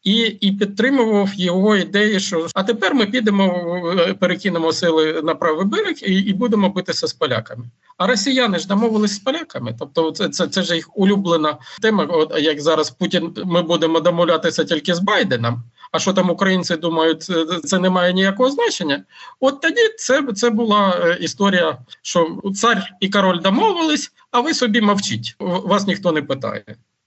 і 0.08 0.36
і 0.40 0.52
підтримував 0.52 1.34
його 1.34 1.76
ідеї, 1.76 2.20
що 2.20 2.46
а 2.54 2.62
тепер 2.62 2.94
ми 2.94 3.06
підемо, 3.06 4.16
перекинемо 4.20 4.72
сили 4.72 5.22
на 5.22 5.34
правий 5.34 5.66
берег 5.66 5.94
і 6.02 6.14
і 6.14 6.32
будемо 6.32 6.68
битися 6.68 7.06
з 7.06 7.12
поляками. 7.12 7.64
А 7.96 8.06
росіяни 8.06 8.58
ж 8.58 8.68
домовились 8.68 9.14
з 9.14 9.18
поляками. 9.18 9.74
Тобто, 9.78 10.10
це 10.10 10.28
це, 10.28 10.48
це 10.48 10.62
ж 10.62 10.74
їх 10.74 10.98
улюблена 10.98 11.56
тема. 11.82 12.04
От 12.04 12.32
як 12.38 12.60
зараз 12.60 12.90
Путін 12.90 13.36
ми 13.44 13.62
будемо 13.62 14.00
домовлятися 14.00 14.64
тільки 14.64 14.94
з 14.94 14.98
Байденом. 14.98 15.62
А 15.92 15.98
що 15.98 16.12
там 16.12 16.30
українці 16.30 16.76
думають, 16.76 17.22
це 17.64 17.78
не 17.78 17.90
має 17.90 18.12
ніякого 18.12 18.50
значення. 18.50 19.04
От 19.40 19.60
тоді 19.60 19.88
це 19.98 20.22
це 20.34 20.50
була 20.50 21.00
е, 21.02 21.18
історія, 21.20 21.78
що 22.02 22.38
цар 22.54 22.90
і 23.00 23.08
король 23.08 23.40
домовились, 23.40 24.12
а 24.30 24.40
ви 24.40 24.54
собі 24.54 24.80
мовчіть. 24.80 25.36
Вас 25.38 25.86
ніхто 25.86 26.12
не 26.12 26.22
питає. 26.22 26.64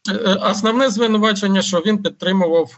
Е, 0.10 0.14
е, 0.14 0.36
основне 0.36 0.90
звинувачення, 0.90 1.62
що 1.62 1.84
він 1.86 2.04
підтримував 2.04 2.76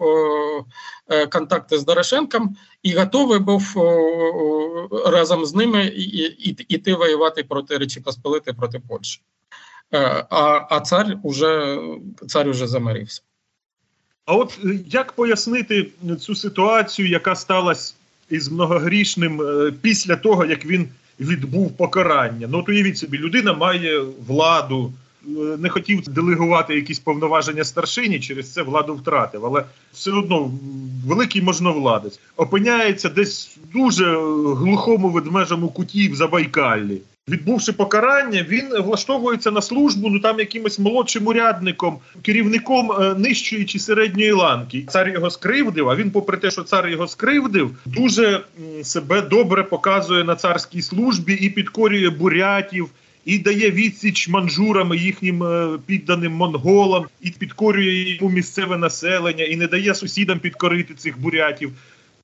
е, 1.09 1.27
контакти 1.27 1.77
з 1.77 1.85
Дорошенком 1.85 2.55
і 2.83 2.93
готовий 2.93 3.39
був 3.39 3.73
разом 5.05 5.45
з 5.45 5.55
ними 5.55 5.85
іти 6.67 6.93
воювати 6.93 7.43
проти 7.43 7.77
Речі 7.77 7.99
Посполити 7.99 8.53
проти 8.53 8.79
Польщі. 8.89 9.21
А 10.29 10.61
а 10.69 10.79
цар 10.79 11.17
уже 11.23 11.79
цар 12.27 12.47
уже 12.47 12.67
замирився. 12.67 13.21
А 14.25 14.35
от 14.35 14.59
як 14.87 15.11
пояснити 15.11 15.89
цю 16.19 16.35
ситуацію, 16.35 17.07
яка 17.09 17.35
сталася 17.35 17.93
із 18.29 18.51
многогрішним 18.51 19.41
після 19.81 20.15
того, 20.15 20.45
як 20.45 20.65
він 20.65 20.89
відбув 21.19 21.77
покарання? 21.77 22.47
Ну, 22.51 22.59
от 22.59 22.69
уявіть 22.69 22.97
собі, 22.97 23.17
людина 23.17 23.53
має 23.53 23.99
владу 24.27 24.93
не 25.59 25.69
хотів 25.69 26.01
делегувати 26.01 26.75
якісь 26.75 26.99
повноваження 26.99 27.63
старшині, 27.63 28.19
через 28.19 28.53
це 28.53 28.61
владу 28.61 28.95
втратив. 28.95 29.45
Але 29.45 29.63
все 29.93 30.11
одно 30.11 30.51
великий 31.07 31.41
можновладець 31.41 32.19
опиняється 32.37 33.09
десь 33.09 33.57
дуже 33.73 34.15
глухому 34.55 35.09
ведмежому 35.09 35.69
куті 35.69 36.09
в 36.09 36.15
Забайкаллі. 36.15 37.01
Відбувши 37.29 37.73
покарання, 37.73 38.45
він 38.49 38.81
влаштовується 38.81 39.51
на 39.51 39.61
службу 39.61 40.09
ну 40.09 40.19
там 40.19 40.39
якимось 40.39 40.79
молодшим 40.79 41.27
урядником, 41.27 41.97
керівником 42.21 42.91
е, 42.91 43.15
нижчої 43.17 43.65
чи 43.65 43.79
середньої 43.79 44.31
ланки. 44.31 44.85
Цар 44.89 45.09
його 45.09 45.29
скривдив. 45.29 45.89
А 45.89 45.95
він, 45.95 46.11
попри 46.11 46.37
те, 46.37 46.51
що 46.51 46.63
цар 46.63 46.87
його 46.87 47.07
скривдив, 47.07 47.75
дуже 47.85 48.41
себе 48.83 49.21
добре 49.21 49.63
показує 49.63 50.23
на 50.23 50.35
царській 50.35 50.81
службі 50.81 51.33
і 51.33 51.49
підкорює 51.49 52.09
бурятів, 52.09 52.89
і 53.25 53.39
дає 53.39 53.71
відсіч 53.71 54.29
манжурам 54.29 54.93
їхнім 54.93 55.43
е, 55.43 55.79
підданим 55.85 56.31
монголам, 56.31 57.05
і 57.21 57.29
підкорює 57.29 57.93
йому 57.93 58.29
місцеве 58.29 58.77
населення, 58.77 59.43
і 59.43 59.55
не 59.55 59.67
дає 59.67 59.95
сусідам 59.95 60.39
підкорити 60.39 60.93
цих 60.93 61.19
бурятів. 61.19 61.71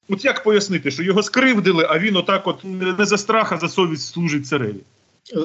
От 0.10 0.26
як 0.26 0.44
пояснити, 0.44 0.92
що 0.92 1.04
його 1.04 1.24
скривдили, 1.24 1.88
а 1.90 2.00
він 2.00 2.16
отак, 2.16 2.48
от 2.48 2.64
не 3.00 3.06
за 3.06 3.18
страх, 3.18 3.52
а 3.52 3.58
за 3.58 3.70
совість 3.70 4.14
служить 4.14 4.48
цареві? 4.48 4.80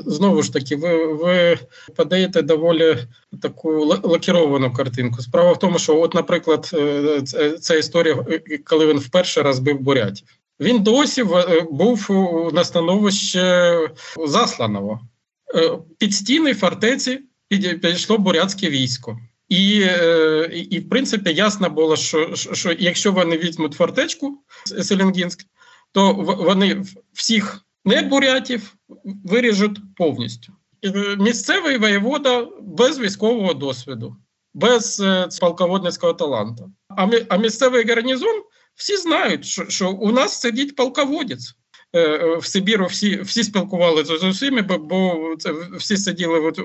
Знову 0.06 0.42
ж 0.42 0.52
таки, 0.52 0.76
ви 0.76 1.06
ви 1.06 1.58
подаєте 1.96 2.42
доволі 2.42 2.98
таку 3.42 3.84
лакіровану 3.84 4.72
картинку. 4.72 5.22
Справа 5.22 5.52
в 5.52 5.58
тому, 5.58 5.78
що, 5.78 6.00
от, 6.00 6.14
наприклад, 6.14 6.70
е, 6.74 7.56
ця 7.60 7.74
історія, 7.74 8.24
коли 8.64 8.86
він 8.86 8.98
вперше 8.98 9.42
розбив 9.42 9.80
бурятів, 9.80 10.26
він 10.60 10.82
досі 10.82 11.24
був 11.70 12.08
на 12.52 12.64
становищі 12.64 13.42
засланого. 14.26 15.00
Е, 15.54 15.78
під 15.98 16.14
стіни 16.14 16.54
фортеці 16.54 17.20
підійшло 17.48 18.18
бурятське 18.18 18.70
військо. 18.70 19.18
І, 19.48 19.80
е, 19.82 20.50
і, 20.54 20.58
і, 20.58 20.80
в 20.80 20.88
принципі, 20.88 21.32
ясно 21.34 21.70
було, 21.70 21.96
що 21.96 22.34
що 22.34 22.72
якщо 22.78 23.12
вони 23.12 23.38
візьмуть 23.38 23.74
фортечку 23.74 24.38
Селенгінськ, 24.82 25.46
то 25.92 26.12
вони 26.14 26.84
всіх 27.12 27.60
не 27.84 28.02
бурятів 28.02 28.74
виріжуть 29.24 29.78
повністю. 29.96 30.52
Е, 30.84 31.16
місцевий 31.16 31.78
воєвода 31.78 32.48
без 32.60 32.98
військового 32.98 33.54
досвіду, 33.54 34.16
без 34.54 35.02
полководницького 35.40 36.12
таланту. 36.12 36.72
А 37.28 37.36
місцевий 37.36 37.86
гарнізон 37.86 38.42
всі 38.74 38.96
знають, 38.96 39.44
що, 39.44 39.64
що 39.68 39.90
у 39.90 40.12
нас 40.12 40.40
сидить 40.40 40.76
полководець. 40.76 41.54
Е, 41.94 42.00
е, 42.00 42.36
в 42.36 42.46
Сибіру 42.46 42.86
всі 42.86 43.20
всі 43.20 43.44
спілкувалися 43.44 44.18
з 44.18 44.24
усіми, 44.24 44.62
бо, 44.62 44.78
бо 44.78 45.34
це 45.38 45.52
всі 45.76 45.96
сиділи 45.96 46.40
от, 46.40 46.60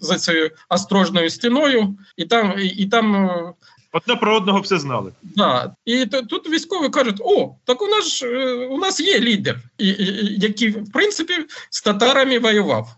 за 0.00 0.18
цією 0.18 0.50
острожною 0.68 1.30
стіною, 1.30 1.96
і 2.16 2.24
там 2.24 2.54
і, 2.58 2.66
і 2.66 2.86
там. 2.86 3.16
Е, 3.16 3.52
Одне 3.92 4.16
про 4.16 4.36
одного 4.36 4.60
все 4.60 4.78
знали. 4.78 5.12
Да. 5.22 5.74
І 5.84 6.06
то, 6.06 6.22
тут 6.22 6.50
військові 6.50 6.88
кажуть: 6.88 7.20
о, 7.20 7.54
так 7.64 7.82
у 7.82 7.86
нас 7.86 8.22
у 8.70 8.78
нас 8.78 9.00
є 9.00 9.20
лідер, 9.20 9.58
і, 9.78 9.88
і, 9.88 10.40
який 10.40 10.70
в 10.70 10.92
принципі 10.92 11.34
з 11.70 11.82
татарами 11.82 12.38
воював. 12.38 12.88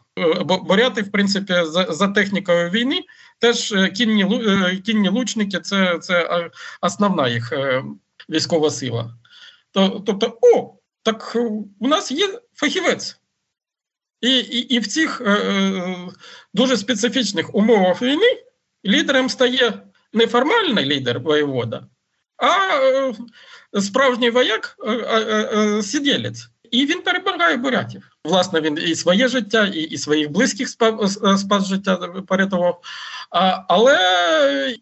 Бо 0.44 0.58
боряти, 0.58 1.02
в 1.02 1.10
принципі, 1.12 1.54
за 1.64 1.86
за 1.90 2.08
технікою 2.08 2.70
війни 2.70 3.02
теж 3.38 3.74
кінні 3.96 4.80
кінні 4.86 5.08
лучники 5.08 5.60
це 5.60 5.98
це 5.98 6.50
основна 6.80 7.28
їх 7.28 7.52
військова 8.30 8.70
сила. 8.70 9.14
Тобто, 9.72 10.38
о, 10.42 10.74
так 11.04 11.32
е, 11.36 11.50
у 11.80 11.88
нас 11.88 12.10
є 12.10 12.40
фахівець. 12.54 13.16
І 14.20 14.38
і, 14.38 14.58
і 14.58 14.78
в 14.78 14.86
цих 14.86 15.20
е, 15.20 15.30
е, 15.30 15.96
дуже 16.54 16.76
специфічних 16.76 17.54
умовах 17.54 18.02
війни 18.02 18.42
лідером 18.86 19.28
стає 19.28 19.82
не 20.12 20.26
формальний 20.26 20.84
лідер 20.84 21.20
воєвода, 21.20 21.86
а 22.36 22.76
е, 23.76 23.80
справжній 23.80 24.30
вояк 24.30 24.76
е, 24.86 24.92
е, 24.92 25.82
сиділець. 25.82 26.48
І 26.70 26.86
він 26.86 27.02
перебирає 27.02 27.56
бурятів. 27.56 28.10
Власне, 28.24 28.60
він 28.60 28.78
і 28.86 28.94
своє 28.94 29.28
життя, 29.28 29.66
і 29.66 29.80
і 29.80 29.98
своїх 29.98 30.30
близьких 30.30 30.68
спас, 30.68 31.18
спас 31.40 31.66
життя 31.66 31.96
порятував. 32.28 32.80
Але 33.68 33.98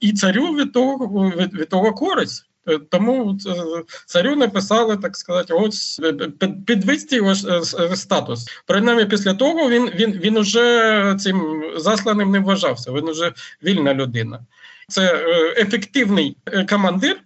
і 0.00 0.12
царю 0.12 0.46
від 0.46 0.72
того 0.72 1.30
від, 1.30 1.54
від 1.54 1.68
того 1.68 1.92
користь. 1.92 2.51
Е, 2.68 2.78
тому 2.90 3.38
е, 3.46 3.82
царю 4.06 4.36
написали, 4.36 4.96
так 4.96 5.16
сказати, 5.16 5.54
ось 5.54 6.00
підвисті 6.00 6.62
підвести 6.66 7.16
його 7.16 7.34
статус. 7.96 8.46
Принаймні, 8.66 9.04
після 9.04 9.34
того 9.34 9.70
він 9.70 9.90
він, 9.94 10.12
він 10.12 10.36
уже 10.36 11.16
цим 11.20 11.64
засланим 11.76 12.30
не 12.30 12.38
вважався. 12.38 12.92
Він 12.92 13.08
уже 13.08 13.32
вільна 13.62 13.94
людина. 13.94 14.40
Це 14.88 15.24
ефективний 15.56 16.36
командир. 16.68 17.16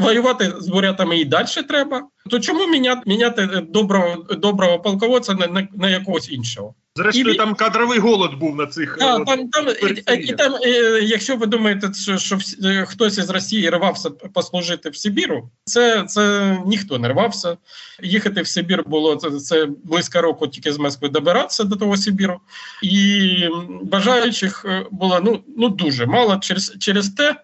Воювати 0.00 0.52
з 0.58 0.68
бурятами 0.68 1.18
і 1.18 1.24
далі 1.24 1.46
треба. 1.68 2.02
То 2.30 2.40
чому 2.40 2.66
міняти, 2.66 3.02
міняти 3.06 3.46
доброго 3.68 4.22
доброго 4.34 4.78
полководця 4.78 5.34
на, 5.34 5.46
на, 5.46 5.68
на 5.74 5.90
якогось 5.90 6.30
іншого? 6.30 6.74
Зрештою, 6.96 7.34
і, 7.34 7.36
там 7.36 7.54
кадровий 7.54 7.98
голод 7.98 8.34
був 8.34 8.56
на 8.56 8.66
цих 8.66 8.96
да, 9.00 9.18
там, 9.18 9.48
там, 9.48 9.66
і, 9.68 10.20
і 10.20 10.32
там, 10.32 10.54
і, 10.62 10.68
Якщо 11.06 11.36
ви 11.36 11.46
думаєте, 11.46 11.92
що, 11.94 12.18
що 12.18 12.38
хтось 12.86 13.18
із 13.18 13.30
Росії 13.30 13.70
рвався 13.70 14.10
послужити 14.10 14.90
в 14.90 14.96
Сибіру, 14.96 15.50
це 15.64 16.04
це 16.08 16.56
ніхто 16.66 16.98
не 16.98 17.08
рвався. 17.08 17.56
Їхати 18.02 18.42
в 18.42 18.48
Сибір 18.48 18.84
було 18.86 19.16
це, 19.16 19.30
це 19.30 19.68
близько 19.84 20.20
року 20.20 20.48
тільки 20.48 20.72
з 20.72 20.78
Москви 20.78 21.08
добиратися 21.08 21.64
до 21.64 21.76
того 21.76 21.96
Сибіру, 21.96 22.40
і 22.82 23.48
бажаючих 23.82 24.66
було 24.90 25.20
ну 25.24 25.42
ну 25.56 25.68
дуже 25.68 26.06
мало 26.06 26.36
через, 26.36 26.76
через 26.78 27.10
те 27.10 27.36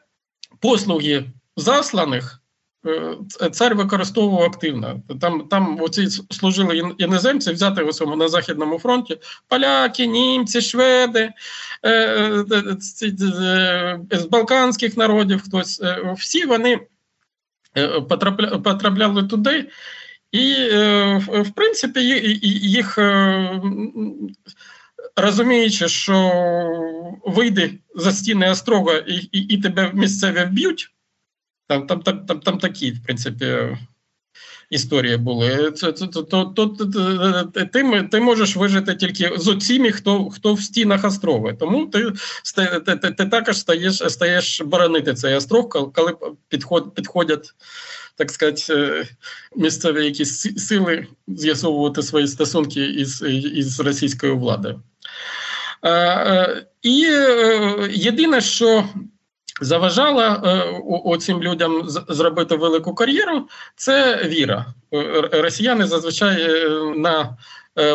послуги 0.60 1.24
засланих. 1.56 2.41
Е, 2.86 3.16
цар 3.50 3.74
використовував 3.74 4.42
активно. 4.42 5.00
Там 5.20 5.48
там 5.48 5.82
оці 5.82 6.08
служили 6.30 6.94
іноземці, 6.98 7.52
взяти 7.52 7.82
ось 7.82 8.00
на 8.00 8.28
Західному 8.28 8.78
фронті 8.78 9.18
поляки, 9.48 10.06
німці, 10.06 10.60
шведи 10.60 11.32
е, 11.82 11.90
е, 11.90 12.76
з 14.10 14.24
Балканських 14.24 14.96
народів, 14.96 15.42
хтось 15.42 15.82
всі 16.16 16.44
вони 16.44 16.80
потрапляли 18.64 19.22
туди, 19.22 19.68
і, 20.32 20.54
в 21.28 21.50
принципі, 21.54 22.00
їх 22.42 22.98
розуміючи, 25.16 25.88
що 25.88 26.32
вийде 27.24 27.70
за 27.94 28.12
стіни 28.12 28.50
острога 28.50 28.94
і, 28.94 29.14
і, 29.14 29.38
і 29.38 29.62
тебе 29.62 29.90
місцеві 29.94 30.44
вб'ють. 30.44 30.92
Там 31.72 31.86
там, 31.86 32.02
там, 32.02 32.26
там, 32.26 32.40
там 32.40 32.58
такі, 32.58 32.90
в 32.90 33.02
принципі, 33.02 33.76
історії 34.70 35.16
були. 35.16 35.72
Це, 35.76 35.92
це, 35.92 36.06
то, 36.06 36.22
то, 36.22 36.44
то, 36.44 36.66
Ти 37.72 38.08
ти 38.10 38.20
можеш 38.20 38.56
вижити 38.56 38.94
тільки 38.94 39.30
з 39.36 39.48
оціми, 39.48 39.92
хто 39.92 40.30
хто 40.30 40.54
в 40.54 40.60
стінах 40.60 41.04
острова. 41.04 41.52
Тому 41.52 41.86
ти 41.86 42.12
ти, 42.56 42.96
ти, 42.96 43.10
ти 43.10 43.26
також 43.26 43.58
стаєш 43.58 44.02
стаєш 44.08 44.60
боронити 44.60 45.14
цей 45.14 45.34
остров, 45.34 45.68
коли 45.68 46.14
підход, 46.48 46.94
підходять, 46.94 47.54
так 48.16 48.30
сказати, 48.30 48.62
е, 48.70 49.08
місцеві 49.56 50.04
якісь 50.04 50.58
сили 50.66 51.06
з'ясовувати 51.28 52.02
свої 52.02 52.28
стосунки 52.28 52.84
із, 52.84 53.22
із 53.54 53.80
російською 53.80 54.38
владою. 54.38 54.82
Е, 55.82 55.90
е, 55.90 56.66
і 56.82 56.98
єдине, 57.90 58.40
що 58.40 58.84
заважала 59.62 60.42
е, 61.14 61.18
цим 61.18 61.42
людям 61.42 61.82
зробити 62.08 62.56
велику 62.56 62.94
кар'єру, 62.94 63.48
це 63.76 64.24
віра. 64.24 64.66
Е, 64.94 65.28
росіяни 65.32 65.86
зазвичай 65.86 66.42
е, 66.42 66.68
на 66.96 67.36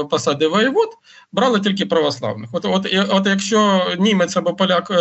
посади 0.09 0.47
воєвод 0.47 0.89
брали 1.31 1.59
тільки 1.59 1.85
православних. 1.85 2.49
От 2.53 2.65
от, 2.65 2.87
от 3.09 3.27
якщо 3.27 3.85
німець 3.99 4.37
або 4.37 4.53
поляк 4.53 4.91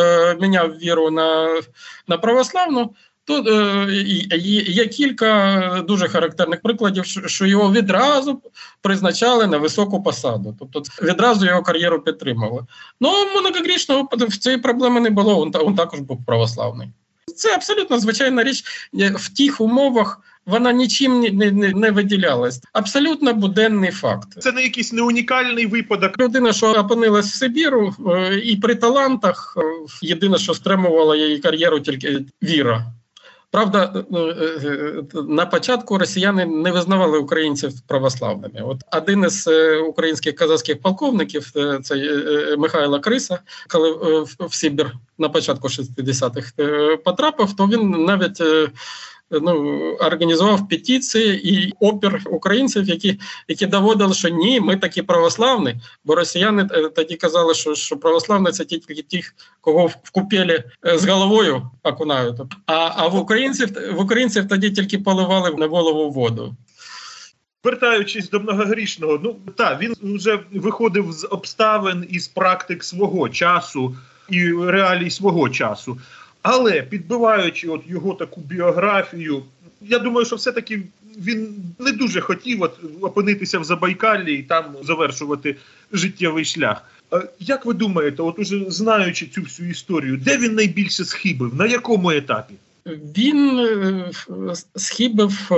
міняв 0.41 0.71
віру 0.71 1.11
на, 1.11 1.61
на 2.09 2.19
православну. 2.19 2.95
Тут 3.27 3.49
е, 3.49 3.87
є 4.67 4.87
кілька 4.87 5.85
дуже 5.89 6.09
характерних 6.09 6.61
прикладів, 6.61 7.05
що 7.27 7.47
його 7.47 7.73
відразу 7.73 8.43
призначали 8.83 9.47
на 9.47 9.59
високу 9.59 10.03
посаду, 10.03 10.57
тобто 10.59 10.83
відразу 11.03 11.47
його 11.47 11.63
кар'єру 11.63 12.01
підтримали. 12.01 12.63
Ну 13.01 13.11
моногрішного 13.35 14.09
в 14.13 14.37
цієї 14.37 14.61
проблеми 14.61 15.01
не 15.01 15.11
було. 15.11 15.45
Він, 15.45 15.75
також 15.75 16.01
був 16.01 16.25
православний. 16.27 16.89
Це 17.37 17.55
абсолютно 17.55 17.99
звичайна 17.99 18.45
річ 18.45 18.65
в 18.93 19.37
тих 19.37 19.61
умовах. 19.61 20.21
Вона 20.47 20.73
нічим 20.73 21.21
не, 21.21 21.51
не 21.51 21.73
не, 21.73 21.91
виділялась. 21.91 22.61
Абсолютно 22.73 23.35
буденний 23.35 23.91
факт. 23.91 24.29
Це 24.39 24.53
не 24.53 24.63
якийсь 24.63 24.93
не 24.93 25.03
унікальний 25.03 25.67
випадок. 25.67 26.21
Людина, 26.21 26.53
що 26.53 26.73
опинилась 26.73 27.27
в 27.27 27.35
Сибіру, 27.35 27.95
е, 28.09 28.39
і 28.39 28.57
при 28.57 28.75
талантах 28.75 29.57
е, 29.57 29.63
єдине, 30.03 30.39
що 30.39 30.55
стримувала 30.55 31.17
її 31.17 31.39
кар'єру, 31.39 31.81
тільки 31.81 32.25
віра. 32.43 32.87
Правда, 33.51 34.05
е, 34.13 34.19
е, 34.19 35.03
на 35.29 35.47
початку 35.47 35.99
росіяни 35.99 36.47
не 36.47 36.73
визнавали 36.73 37.19
українців 37.19 37.73
православними. 37.87 38.61
От 38.63 38.81
один 38.93 39.25
із 39.25 39.47
е, 39.49 39.79
українських 39.79 40.35
казацьких 40.35 40.83
полковників, 40.83 41.53
це 41.83 41.95
Михайло 42.59 43.01
Криса, 43.01 43.39
коли 43.69 43.93
в 44.41 44.55
Сибір 44.55 44.93
на 45.19 45.29
початку 45.29 45.69
60-х 45.69 46.53
потрапив, 47.05 47.57
то 47.57 47.67
він 47.67 47.91
навіть 47.91 48.43
ну, 49.31 49.81
організував 50.01 50.69
петиції 50.69 51.53
і 51.53 51.73
опір 51.81 52.23
українців, 52.27 52.85
які 52.85 53.19
які 53.49 53.67
доводили, 53.67 54.15
що 54.15 54.29
ні, 54.29 54.61
ми 54.61 54.77
такі 54.77 55.03
православні, 55.03 55.77
бо 56.05 56.15
росіяни 56.15 56.69
е, 56.73 56.89
тоді 56.89 57.17
казали, 57.17 57.55
що 57.55 57.75
що 57.75 57.97
православні 57.97 58.51
це 58.51 58.65
тільки 58.65 58.95
ті, 58.95 59.23
кого 59.61 59.87
в 59.87 60.11
купелі 60.13 60.65
е, 60.87 60.99
з 60.99 61.09
головою 61.09 61.71
окунають. 61.83 62.41
А 62.67 62.91
а 62.97 63.09
в 63.09 63.17
українців 63.17 63.69
в 63.95 64.01
українців 64.01 64.49
тоді 64.49 64.71
тільки 64.71 64.99
поливали 64.99 65.51
на 65.59 65.67
голову 65.67 66.11
воду. 66.11 66.57
Вертаючись 67.65 68.31
до 68.31 68.41
многогрішного, 68.41 69.21
ну 69.23 69.37
так, 69.57 69.81
він 69.81 69.95
вже 70.03 70.41
виходив 70.53 71.13
з 71.13 71.27
обставин 71.31 72.07
і 72.11 72.21
з 72.21 72.29
практик 72.29 72.85
свого 72.85 73.29
часу 73.29 73.97
і 74.29 74.53
реалій 74.53 75.11
свого 75.11 75.51
часу. 75.51 75.99
Але 76.49 76.83
підбиваючи 76.83 77.69
от 77.69 77.81
його 77.87 78.15
таку 78.15 78.41
біографію, 78.41 79.43
я 79.81 79.99
думаю, 79.99 80.27
що 80.27 80.37
все-таки 80.37 80.83
він 81.19 81.55
не 81.79 81.93
дуже 81.93 82.21
хотів 82.21 82.63
от 82.63 82.79
опинитися 83.01 83.59
в 83.59 83.65
Забайкалі 83.65 84.35
і 84.35 84.43
там 84.43 84.65
завершувати 84.83 85.57
життєвий 85.93 86.45
шлях. 86.45 86.83
Як 87.41 87.67
ви 87.67 87.75
думаєте, 87.75 88.23
от 88.23 88.39
уже 88.39 88.65
знаючи 88.69 89.27
цю 89.27 89.43
всю 89.43 89.71
історію, 89.71 90.17
де 90.17 90.39
він 90.39 90.55
найбільше 90.55 91.05
схибив? 91.05 91.55
На 91.55 91.67
якому 91.67 92.11
етапі? 92.11 92.55
Він 93.17 93.59
е, 93.59 94.13
схибив, 94.77 95.49
е, 95.53 95.57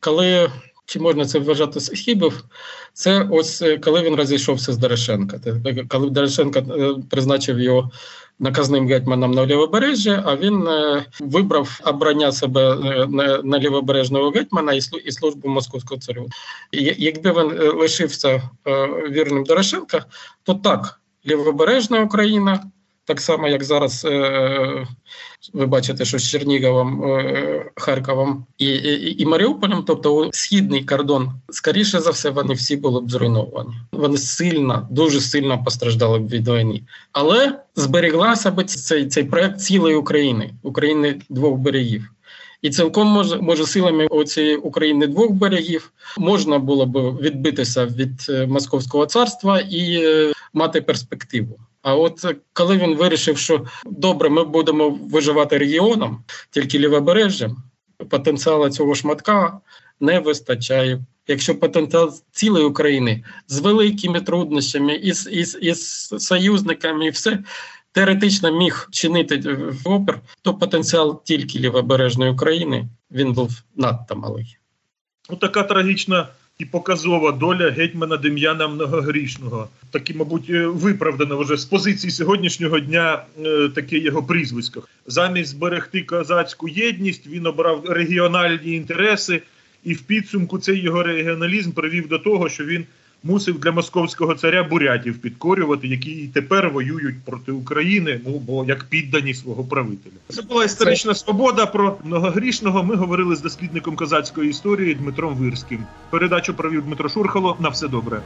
коли 0.00 0.50
чи 0.92 1.00
можна 1.00 1.24
це 1.24 1.38
вважати 1.38 1.80
схибив, 1.80 2.44
це 2.92 3.28
ось 3.30 3.62
е, 3.62 3.78
коли 3.78 4.02
він 4.02 4.14
розійшовся 4.14 4.72
з 4.72 4.76
Дорошенка. 4.76 5.40
Коли 5.88 6.10
Дорошенко 6.10 6.62
призначив 7.10 7.60
його 7.60 7.90
наказним 8.38 8.88
гетьманом 8.88 9.30
на 9.30 9.46
лівобережжя, 9.46 10.22
а 10.26 10.36
він 10.36 10.66
е, 10.66 11.04
вибрав 11.20 11.80
обрання 11.84 12.32
себе 12.32 12.76
е, 12.84 13.06
на, 13.42 13.58
лівобережного 13.58 14.30
гетьмана 14.30 14.72
і 15.04 15.12
службу 15.12 15.48
московського 15.48 16.00
царю. 16.00 16.26
Якби 16.98 17.32
він 17.32 17.50
е, 17.50 17.72
лишився 17.72 18.42
вірним 19.10 19.44
Дорошенка, 19.44 20.04
то 20.42 20.54
так 20.54 21.00
лівобережна 21.26 22.02
Україна 22.02 22.64
так 23.04 23.20
само, 23.20 23.48
як 23.48 23.64
зараз 23.64 24.04
е, 24.04 24.86
ви 25.52 25.66
бачите, 25.66 26.04
що 26.04 26.18
з 26.18 26.30
Черніговом, 26.30 27.04
е, 27.04 27.70
Харковом 27.76 28.46
і, 28.58 28.66
і 28.66 29.22
і, 29.22 29.26
Маріуполем, 29.26 29.84
тобто 29.86 30.30
східний 30.32 30.84
кордон, 30.84 31.32
скоріше 31.50 32.00
за 32.00 32.10
все, 32.10 32.30
вони 32.30 32.54
всі 32.54 32.76
були 32.76 33.00
б 33.00 33.10
зруйновані. 33.10 33.70
Вони 33.92 34.18
сильно, 34.18 34.88
дуже 34.90 35.20
сильно 35.20 35.64
постраждали 35.64 36.18
б 36.18 36.28
від 36.28 36.48
війни. 36.48 36.82
Але 37.12 37.58
збереглася 37.76 38.50
б 38.50 38.64
цей 38.64 39.06
цей 39.06 39.24
проект 39.24 39.60
цілої 39.60 39.96
України, 39.96 40.50
України 40.62 41.20
двох 41.28 41.58
берегів. 41.58 42.10
І 42.62 42.70
цілком 42.70 43.08
може 43.08 43.40
може 43.40 43.66
силами 43.66 44.08
цієї 44.26 44.56
України 44.56 45.06
двох 45.06 45.30
берегів 45.30 45.92
можна 46.18 46.58
було 46.58 46.86
б 46.86 47.20
відбитися 47.20 47.86
від 47.86 48.26
е, 48.28 48.46
Московського 48.46 49.06
царства 49.06 49.60
і 49.60 50.02
е, 50.04 50.32
мати 50.52 50.80
перспективу. 50.80 51.58
А 51.82 51.94
от 51.94 52.24
коли 52.52 52.76
він 52.76 52.94
вирішив, 52.94 53.38
що 53.38 53.66
добре, 53.84 54.28
ми 54.28 54.44
будемо 54.44 54.90
виживати 54.90 55.58
регіоном, 55.58 56.24
тільки 56.50 56.78
лівобережжям, 56.78 57.56
потенціалу 58.08 58.70
цього 58.70 58.94
шматка 58.94 59.60
не 60.00 60.18
вистачає. 60.18 61.04
Якщо 61.28 61.58
потенціал 61.58 62.14
цілої 62.32 62.64
України 62.64 63.24
з 63.48 63.58
великими 63.60 64.20
труднощами, 64.20 64.94
із 64.94 65.28
із, 65.32 65.58
із 65.60 66.08
союзниками, 66.18 67.06
і 67.06 67.10
все 67.10 67.38
теоретично 67.92 68.52
міг 68.52 68.88
чинити 68.90 69.58
опір, 69.84 70.20
то 70.42 70.54
потенціал 70.54 71.24
тільки 71.24 71.58
лівобережної 71.58 72.30
України 72.30 72.88
він 73.10 73.32
був 73.32 73.62
надто 73.76 74.16
малий. 74.16 74.56
Ну, 75.30 75.36
така 75.36 75.62
трагічна 75.62 76.28
і 76.62 76.64
показова 76.64 77.32
доля 77.32 77.70
гетьмана 77.70 78.16
Дем'яна 78.16 78.68
Многогрішного. 78.68 79.68
Такі, 79.90 80.14
мабуть, 80.14 80.50
е, 80.50 80.66
виправдано 80.66 81.38
вже 81.38 81.56
з 81.56 81.64
позиції 81.64 82.10
сьогоднішнього 82.10 82.80
дня 82.80 83.22
е, 83.44 83.68
таке 83.74 83.98
його 83.98 84.22
прізвисько. 84.22 84.82
Замість 85.06 85.50
зберегти 85.50 86.02
козацьку 86.02 86.68
єдність 86.68 87.26
він 87.26 87.46
обрав 87.46 87.84
регіональні 87.88 88.72
інтереси, 88.76 89.42
і 89.84 89.94
в 89.94 90.02
підсумку 90.02 90.58
цей 90.58 90.80
його 90.80 91.02
регіоналізм 91.02 91.72
привів 91.72 92.08
до 92.08 92.18
того, 92.18 92.48
що 92.48 92.64
він 92.64 92.86
мусив 93.22 93.60
для 93.60 93.72
московського 93.72 94.34
царя 94.34 94.62
бурятів 94.64 95.18
підкорювати, 95.18 95.88
які 95.88 96.10
і 96.10 96.28
тепер 96.28 96.70
воюють 96.70 97.24
проти 97.24 97.52
України, 97.52 98.20
ну 98.26 98.38
бо 98.38 98.64
як 98.64 98.84
піддані 98.84 99.34
свого 99.34 99.64
правителя. 99.64 100.12
Це 100.28 100.42
була 100.42 100.64
історична 100.64 101.14
свобода 101.14 101.66
про 101.66 101.98
многогрішного. 102.04 102.82
Ми 102.82 102.94
говорили 102.94 103.36
з 103.36 103.40
дослідником 103.40 103.96
козацької 103.96 104.50
історії 104.50 104.94
Дмитром 104.94 105.34
Вирським. 105.34 105.84
Передачу 106.10 106.54
провів 106.54 106.82
Дмитро 106.82 107.08
Шурхало. 107.08 107.56
На 107.60 107.68
все 107.68 107.88
добре. 107.88 108.20